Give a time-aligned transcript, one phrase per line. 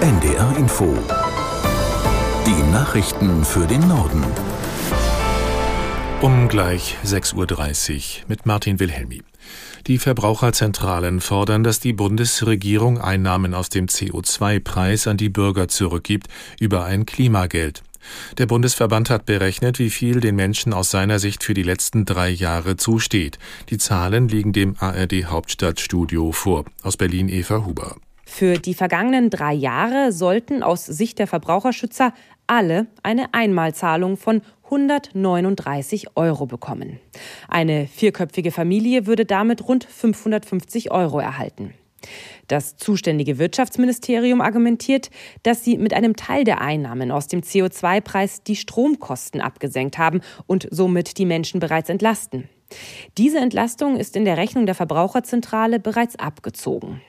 [0.00, 0.96] NDR Info.
[2.46, 4.22] Die Nachrichten für den Norden.
[6.20, 9.22] Um gleich 6.30 Uhr mit Martin Wilhelmi.
[9.88, 16.28] Die Verbraucherzentralen fordern, dass die Bundesregierung Einnahmen aus dem CO2-Preis an die Bürger zurückgibt
[16.60, 17.82] über ein Klimageld.
[18.38, 22.30] Der Bundesverband hat berechnet, wie viel den Menschen aus seiner Sicht für die letzten drei
[22.30, 23.40] Jahre zusteht.
[23.68, 26.66] Die Zahlen liegen dem ARD Hauptstadtstudio vor.
[26.84, 27.96] Aus Berlin Eva Huber.
[28.30, 32.12] Für die vergangenen drei Jahre sollten aus Sicht der Verbraucherschützer
[32.46, 37.00] alle eine Einmalzahlung von 139 Euro bekommen.
[37.48, 41.74] Eine vierköpfige Familie würde damit rund 550 Euro erhalten.
[42.46, 45.10] Das zuständige Wirtschaftsministerium argumentiert,
[45.42, 50.68] dass sie mit einem Teil der Einnahmen aus dem CO2-Preis die Stromkosten abgesenkt haben und
[50.70, 52.48] somit die Menschen bereits entlasten.
[53.16, 57.00] Diese Entlastung ist in der Rechnung der Verbraucherzentrale bereits abgezogen.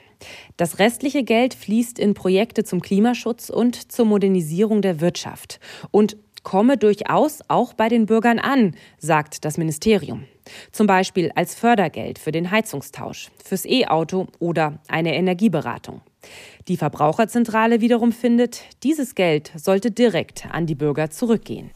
[0.58, 5.60] Das restliche Geld fließt in Projekte zum Klimaschutz und zur Modernisierung der Wirtschaft
[5.92, 10.26] und komme durchaus auch bei den Bürgern an, sagt das Ministerium.
[10.72, 16.02] Zum Beispiel als Fördergeld für den Heizungstausch, fürs E-Auto oder eine Energieberatung.
[16.68, 21.72] Die Verbraucherzentrale wiederum findet, dieses Geld sollte direkt an die Bürger zurückgehen.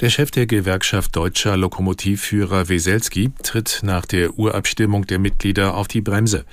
[0.00, 6.02] Der Chef der Gewerkschaft Deutscher Lokomotivführer Weselski tritt nach der Urabstimmung der Mitglieder auf die
[6.02, 6.44] Bremse.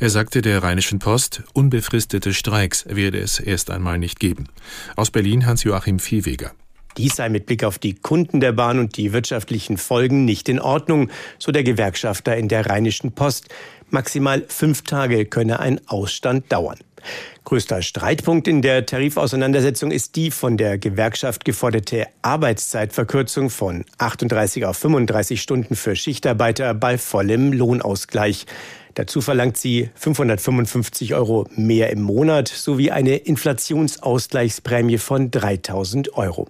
[0.00, 4.48] Er sagte der Rheinischen Post, unbefristete Streiks werde es erst einmal nicht geben.
[4.96, 6.52] Aus Berlin Hans-Joachim Viehweger.
[6.98, 10.60] Dies sei mit Blick auf die Kunden der Bahn und die wirtschaftlichen Folgen nicht in
[10.60, 13.48] Ordnung, so der Gewerkschafter in der Rheinischen Post.
[13.88, 16.78] Maximal fünf Tage könne ein Ausstand dauern.
[17.44, 24.76] Größter Streitpunkt in der Tarifauseinandersetzung ist die von der Gewerkschaft geforderte Arbeitszeitverkürzung von 38 auf
[24.76, 28.46] 35 Stunden für Schichtarbeiter bei vollem Lohnausgleich.
[28.94, 36.48] Dazu verlangt sie 555 Euro mehr im Monat sowie eine Inflationsausgleichsprämie von 3000 Euro.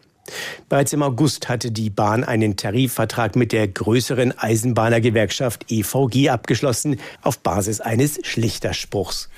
[0.69, 7.39] Bereits im August hatte die Bahn einen Tarifvertrag mit der größeren Eisenbahnergewerkschaft EVG abgeschlossen, auf
[7.41, 9.29] Basis eines Schlichterspruchs.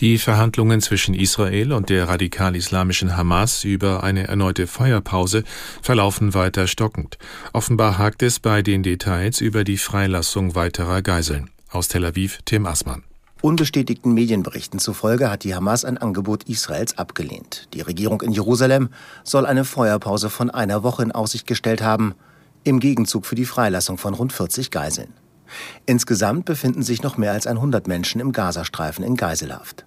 [0.00, 5.44] Die Verhandlungen zwischen Israel und der radikal-islamischen Hamas über eine erneute Feuerpause
[5.80, 7.18] verlaufen weiter stockend.
[7.52, 11.50] Offenbar hakt es bei den Details über die Freilassung weiterer Geiseln.
[11.70, 13.04] Aus Tel Aviv Tim Assmann.
[13.42, 17.66] Unbestätigten Medienberichten zufolge hat die Hamas ein Angebot Israels abgelehnt.
[17.74, 18.90] Die Regierung in Jerusalem
[19.24, 22.14] soll eine Feuerpause von einer Woche in Aussicht gestellt haben,
[22.62, 25.12] im Gegenzug für die Freilassung von rund 40 Geiseln.
[25.86, 29.84] Insgesamt befinden sich noch mehr als 100 Menschen im Gazastreifen in Geiselhaft.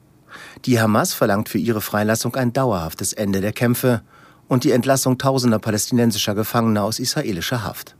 [0.65, 4.01] Die Hamas verlangt für ihre Freilassung ein dauerhaftes Ende der Kämpfe
[4.47, 7.95] und die Entlassung tausender palästinensischer Gefangener aus israelischer Haft.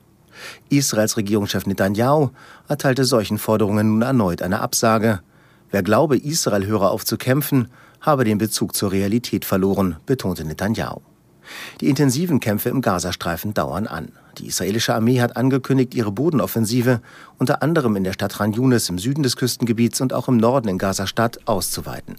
[0.70, 2.30] Israels Regierungschef Netanyahu
[2.68, 5.22] erteilte solchen Forderungen nun erneut eine Absage.
[5.72, 7.70] Wer glaube, Israel höre auf zu kämpfen,
[8.02, 11.02] habe den Bezug zur Realität verloren, betonte Netanyahu.
[11.82, 14.12] Die intensiven Kämpfe im Gazastreifen dauern an.
[14.38, 17.02] Die israelische Armee hat angekündigt, ihre Bodenoffensive
[17.38, 20.68] unter anderem in der Stadt Ran Yunis im Süden des Küstengebiets und auch im Norden
[20.68, 22.18] in Gazastadt auszuweiten.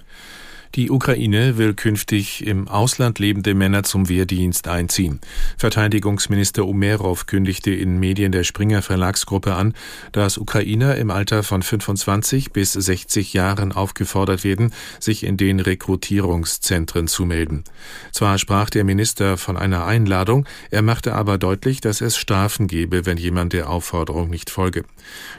[0.77, 5.21] Die Ukraine will künftig im Ausland lebende Männer zum Wehrdienst einziehen.
[5.57, 9.73] Verteidigungsminister Umerov kündigte in Medien der Springer Verlagsgruppe an,
[10.13, 14.71] dass Ukrainer im Alter von 25 bis 60 Jahren aufgefordert werden,
[15.01, 17.65] sich in den Rekrutierungszentren zu melden.
[18.13, 23.07] Zwar sprach der Minister von einer Einladung, er machte aber deutlich, dass es Strafen gebe,
[23.07, 24.85] wenn jemand der Aufforderung nicht folge.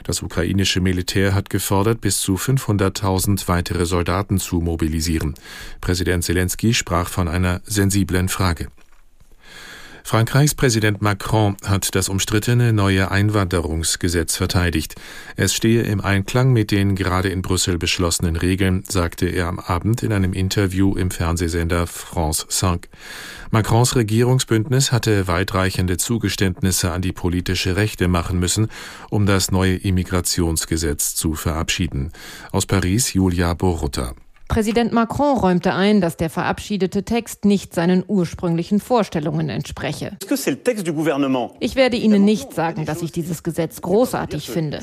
[0.02, 5.27] Das ukrainische Militär hat gefordert, bis zu 500.000 weitere Soldaten zu mobilisieren.
[5.80, 8.68] Präsident Zelensky sprach von einer sensiblen Frage.
[10.08, 14.94] Frankreichs Präsident Macron hat das umstrittene neue Einwanderungsgesetz verteidigt.
[15.36, 20.02] Es stehe im Einklang mit den gerade in Brüssel beschlossenen Regeln, sagte er am Abend
[20.02, 22.88] in einem Interview im Fernsehsender France 5.
[23.50, 28.68] Macrons Regierungsbündnis hatte weitreichende Zugeständnisse an die politische Rechte machen müssen,
[29.10, 32.12] um das neue Immigrationsgesetz zu verabschieden.
[32.50, 34.14] Aus Paris Julia Borutta.
[34.48, 40.16] Präsident Macron räumte ein, dass der verabschiedete Text nicht seinen ursprünglichen Vorstellungen entspreche.
[41.60, 44.80] Ich werde Ihnen nicht sagen, dass ich dieses Gesetz großartig finde.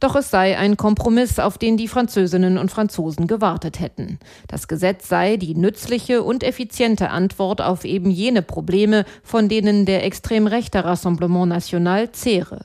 [0.00, 4.18] Doch es sei ein Kompromiss, auf den die Französinnen und Franzosen gewartet hätten.
[4.48, 10.04] Das Gesetz sei die nützliche und effiziente Antwort auf eben jene Probleme, von denen der
[10.04, 12.64] extrem rechte Rassemblement National zehre.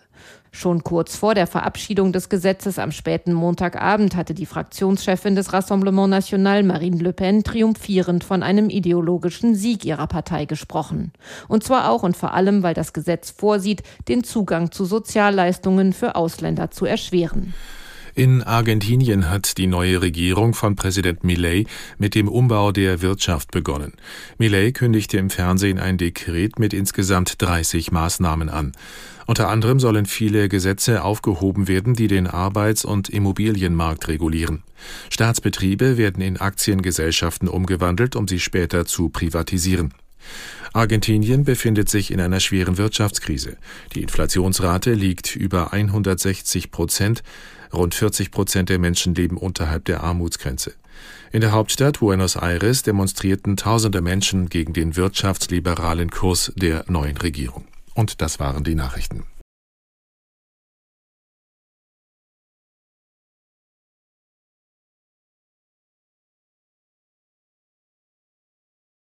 [0.56, 6.10] Schon kurz vor der Verabschiedung des Gesetzes am späten Montagabend hatte die Fraktionschefin des Rassemblement
[6.10, 11.12] National, Marine Le Pen, triumphierend von einem ideologischen Sieg ihrer Partei gesprochen.
[11.50, 16.16] Und zwar auch und vor allem, weil das Gesetz vorsieht, den Zugang zu Sozialleistungen für
[16.16, 17.54] Ausländer zu erschweren.
[18.18, 21.66] In Argentinien hat die neue Regierung von Präsident Milei
[21.98, 23.92] mit dem Umbau der Wirtschaft begonnen.
[24.38, 28.72] Milei kündigte im Fernsehen ein Dekret mit insgesamt 30 Maßnahmen an.
[29.26, 34.64] Unter anderem sollen viele Gesetze aufgehoben werden, die den Arbeits- und Immobilienmarkt regulieren.
[35.10, 39.94] Staatsbetriebe werden in Aktiengesellschaften umgewandelt, um sie später zu privatisieren.
[40.76, 43.56] Argentinien befindet sich in einer schweren Wirtschaftskrise.
[43.94, 47.24] Die Inflationsrate liegt über 160 Prozent.
[47.74, 50.74] Rund 40 Prozent der Menschen leben unterhalb der Armutsgrenze.
[51.32, 57.66] In der Hauptstadt Buenos Aires demonstrierten tausende Menschen gegen den wirtschaftsliberalen Kurs der neuen Regierung.
[57.94, 59.24] Und das waren die Nachrichten.